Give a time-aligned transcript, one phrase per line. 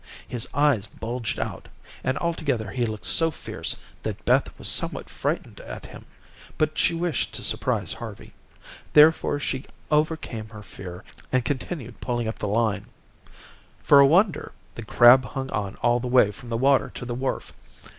[0.27, 1.67] His eyes bulged out,
[2.03, 6.05] and altogether he looked so fierce that Beth was somewhat frightened at him,
[6.57, 8.33] but she wished to surprise Harvey.
[8.93, 12.87] Therefore she overcame her fear, and continued pulling up the line.
[13.83, 17.13] For a wonder, the crab hung on all the way from the water to the
[17.13, 17.53] wharf.